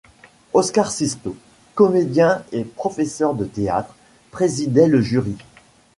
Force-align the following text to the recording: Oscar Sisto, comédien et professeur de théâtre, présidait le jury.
Oscar 0.53 0.89
Sisto, 0.91 1.35
comédien 1.75 2.43
et 2.51 2.63
professeur 2.65 3.35
de 3.35 3.45
théâtre, 3.45 3.93
présidait 4.31 4.87
le 4.87 4.99
jury. 4.99 5.35